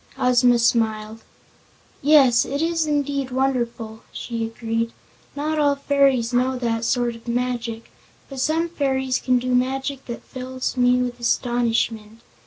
[0.17, 1.21] Ozma smiled.
[2.01, 4.93] "Yes, it is indeed wonderful," she agreed.
[5.35, 7.91] "Not all fairies know that sort of magic,
[8.27, 12.21] but some fairies can do magic that fills me with astonishment.